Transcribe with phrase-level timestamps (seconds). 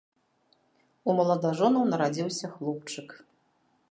[1.11, 3.09] У маладажонаў нарадзіўся хлопчык.